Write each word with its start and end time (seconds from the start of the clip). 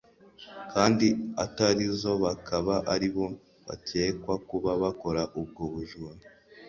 kandi 0.73 1.07
atari 1.45 1.85
zo 1.99 2.13
bakaba 2.23 2.75
ari 2.93 3.09
bo 3.15 3.25
bakekwa 3.67 4.33
kuba 4.49 4.71
bakora 4.83 5.21
ubwo 5.39 5.63
bujura 5.73 6.19